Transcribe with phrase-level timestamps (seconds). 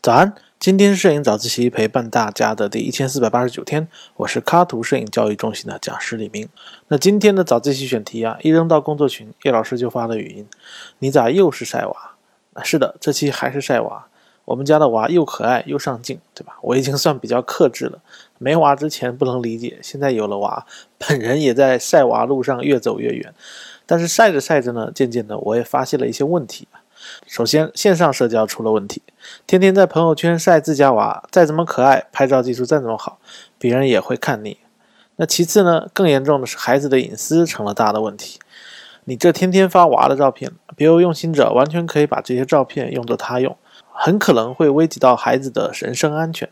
[0.00, 6.48] 早安，今天摄影早自习陪伴大家的第一千四百八十九天，我是卡图摄影教育中心的讲师李明。
[6.88, 10.46] 那今天的早自习选题啊，一扔到工作群，叶老师就发了语音
[11.00, 12.12] ：“你咋又是晒娃？”
[12.62, 14.06] 是的，这期还是晒娃。
[14.44, 16.58] 我们家的娃又可爱又上镜，对吧？
[16.62, 18.00] 我已经算比较克制了。
[18.38, 20.66] 没娃之前不能理解，现在有了娃，
[20.98, 23.32] 本人也在晒娃路上越走越远。
[23.86, 26.66] 但是晒着晒着呢，渐渐的我也发现了一些问题。
[27.26, 29.02] 首先，线上社交出了问题，
[29.46, 33.18] 天天在朋友圈晒自家娃，再怎么可爱，拍照技术再怎么好，
[33.58, 34.58] 别人也会看腻。
[35.16, 38.40] 那其次呢，更严重的是孩子的隐私成了大的问题。
[39.04, 43.56] 你这天天发娃的照片，别有用心者完全可以把这些照片用作他用，
[43.90, 46.48] 很可能会危及到孩子的人身安全。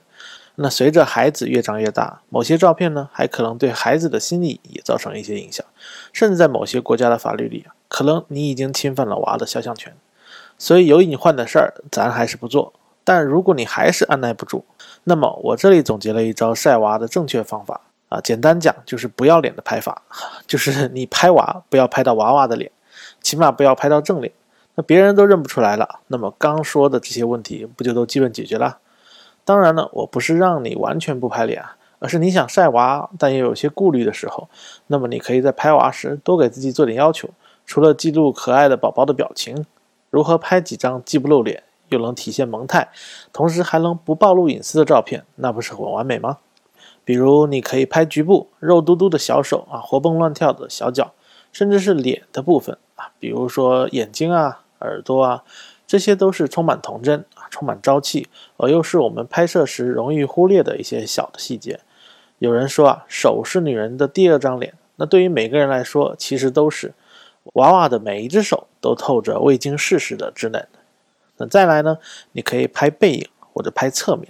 [0.56, 5.64] 那随着孩子越长越大，某些照片呢，还可能对孩子的心理也造成一些影响，
[6.12, 9.94] 甚至在某些国家的法律里，可能你已经侵犯了娃的肖像权。
[10.58, 12.72] 所以有隐患的事儿，咱还是不做。
[13.04, 14.64] 但如果你还是按耐不住，
[15.04, 17.80] 那么我这里总结了一招晒娃的正确方法
[18.10, 20.02] 啊，简单讲就是不要脸的拍法，
[20.46, 22.70] 就是你拍娃不要拍到娃娃的脸，
[23.22, 24.32] 起码不要拍到正脸，
[24.74, 26.00] 那别人都认不出来了。
[26.08, 28.78] 那么刚说的这些问题不就都基本解决了？
[29.44, 31.64] 当然了，我不是让你完全不拍脸，
[32.00, 34.48] 而是你想晒娃但又有些顾虑的时候，
[34.88, 37.30] 那么你可以在拍娃时多给自己做点要求，
[37.64, 39.64] 除了记录可爱的宝宝的表情。
[40.10, 42.88] 如何拍几张既不露脸又能体现萌态，
[43.32, 46.38] 同时还能不暴露隐私的照片，那不是很完美吗？
[47.04, 51.12] 比如，你可以拍局部肉嘟嘟的小手啊，活蹦乱跳的小脚，
[51.52, 55.44] 甚至是脸的部分啊，比如说眼睛啊、耳朵啊，
[55.86, 61.80] 这些都是充满童真啊、充满朝气，而又是我们拍摄时容易忽略的一些小的细节。
[62.38, 66.94] 有人说啊，手是女人的第二张脸，那对于每个人来说，其实都是。
[67.54, 70.68] 娃娃的每一只手都透着未经世事的稚嫩。
[71.38, 71.96] 那再来呢？
[72.32, 74.28] 你可以拍背影或者拍侧面。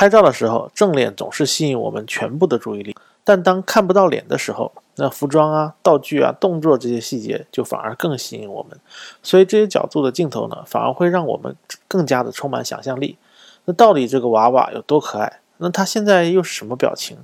[0.00, 8.80] 拍照的时候，正脸总是吸引我们全部的注意力，但当看不到脸的时候，那服装啊、道具啊、动作这些细节就反而更吸引我们。
[9.22, 11.54] 所以这些角度的镜头呢，反而会让我们
[11.86, 13.18] 更加的充满想象力。
[13.66, 15.40] 那到底这个娃娃有多可爱？
[15.58, 17.18] 那他现在又是什么表情？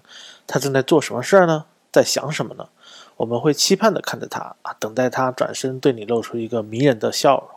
[0.47, 1.65] 他正在做什么事儿呢？
[1.91, 2.69] 在想什么呢？
[3.17, 7.49] 我们会期盼的看着他啊，等待他转身对你露出一个迷人的笑容。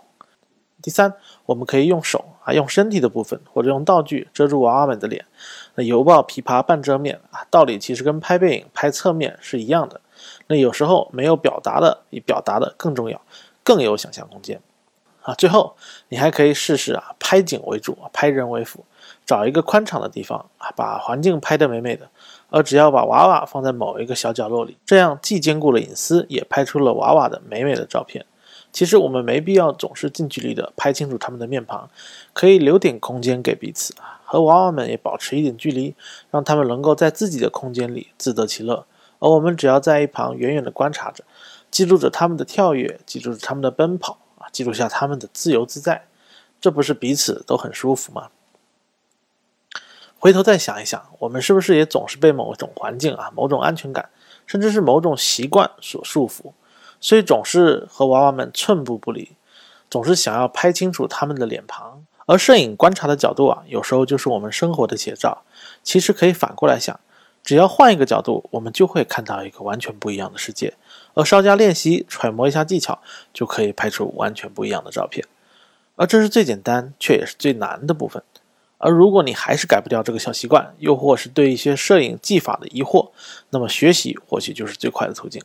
[0.82, 1.16] 第三，
[1.48, 2.24] 我们可以用手
[2.54, 5.26] 用身体的部分或者用道具遮住娃娃们的脸。
[5.76, 10.02] 那犹抱琵琶半遮面啊，道理其实跟拍背影、拍侧面是一样的。
[10.48, 13.22] 那有时候没有表达的比表达的更重要，
[13.64, 14.60] 更有想象空间
[15.22, 15.34] 啊。
[15.36, 15.76] 最后，
[16.10, 18.84] 你还可以试试啊，拍景为主，拍人为辅，
[19.26, 22.10] 找一个宽敞的地方啊，把环境拍得美美的。
[22.50, 28.26] 而只要把娃娃放在某一个小角落里，这样既兼顾了隐私，也拍出了娃娃的美美的照片。
[28.72, 31.90] 其实我们没必要总是近距离的拍清楚他们的面庞，
[32.34, 35.96] 可以留点空间给彼此啊，和娃娃们也保持一点距离，
[36.30, 38.86] 让他们能够在自己的空间里自得其乐。
[39.20, 41.24] 而我们只要在一旁远远的观察着，
[41.70, 46.08] 记录着他们的跳跃，记录着他们的奔跑啊，记录下他们的自由自在，
[46.62, 48.30] 这不是彼此都很舒服吗？
[50.20, 54.10] 回头再想一想，我们是不是也总是被某种环境啊、某种安全感，
[54.46, 56.52] 甚至是某种习惯所束缚，
[57.02, 59.32] 所以总是和娃娃们寸步不离，
[59.90, 62.04] 总是想要拍清楚他们的脸庞。
[62.26, 65.44] 而摄影观察的角度啊，有时候就是我们生活的写照。
[65.82, 67.00] 其实可以反过来想，
[67.44, 70.76] 只要换一个角度，我们就会看到一个完全不一样的世界。
[71.16, 73.00] 而稍加练习、揣摩一下技巧，
[73.34, 75.26] 就可以拍出完全不一样的照片。
[75.96, 78.22] 而这是最简单，却也是最难的部分。
[78.78, 83.10] 而如果你还是改不掉这个小习惯，又或是对一些摄影技法的疑惑，
[83.50, 85.42] 那么学习或许就是最快的途径。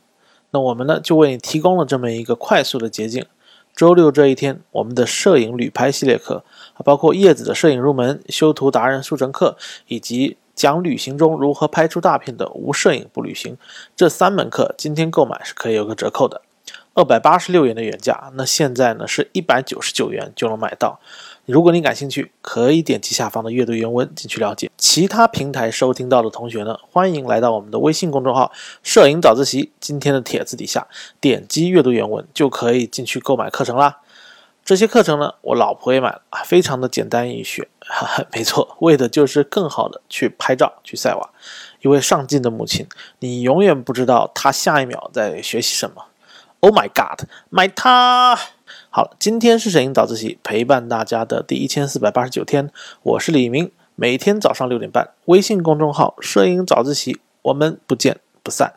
[0.51, 3.25] 那我们呢，就为你提供了这么一个快速的捷径。
[3.75, 6.45] 周六这一天，我们的摄影旅拍系列课，
[6.85, 9.57] 包括叶子的摄影入门、修图达人速成课，
[9.87, 13.57] 以及讲旅行中如何拍出大片的无摄影不旅行
[13.93, 16.41] 这三门课，今天购买是可以有个折扣的，
[16.93, 21.01] 二百八十六元的原价，那现在呢是一百九十九元就能买到。
[21.45, 24.71] 如果你感兴趣，可以点击下方的阅读原文进去了解。
[24.77, 28.51] 其他平台收听到的同学呢，欢迎来到我们的微信公众号
[28.81, 29.71] “摄影早自习”。
[29.79, 30.87] 今天的帖子底下
[31.21, 33.99] 点击阅读原文就可以进去购买课程啦。
[34.63, 37.67] 这些课程呢，我老婆也买了，非常的简单易学。
[37.79, 41.29] 哈哈，没错，为的就是更好的去拍照、去晒娃。
[41.81, 42.87] 一位上进的母亲，
[43.19, 46.05] 你永远不知道她下一秒在学习什么。
[46.61, 48.35] Oh my God，买它！
[48.89, 52.71] 好，今天是摄影早自习陪伴大家的第一千四百八十九天，
[53.03, 58.73] 我是李明，每天早上六点半，微信公众号“摄影早自习”，我们不见不散。